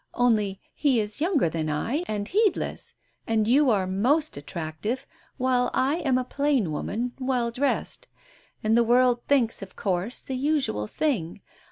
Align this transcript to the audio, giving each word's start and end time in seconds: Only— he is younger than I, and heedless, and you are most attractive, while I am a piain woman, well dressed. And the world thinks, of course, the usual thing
Only— 0.15 0.59
he 0.73 0.99
is 0.99 1.21
younger 1.21 1.47
than 1.47 1.69
I, 1.69 2.03
and 2.07 2.27
heedless, 2.27 2.95
and 3.27 3.47
you 3.47 3.69
are 3.69 3.85
most 3.85 4.35
attractive, 4.35 5.05
while 5.37 5.69
I 5.75 5.97
am 5.97 6.17
a 6.17 6.25
piain 6.25 6.69
woman, 6.69 7.11
well 7.19 7.51
dressed. 7.51 8.07
And 8.63 8.75
the 8.75 8.83
world 8.83 9.21
thinks, 9.27 9.61
of 9.61 9.75
course, 9.75 10.23
the 10.23 10.35
usual 10.35 10.87
thing 10.87 11.41